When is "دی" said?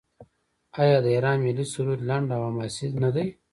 3.15-3.27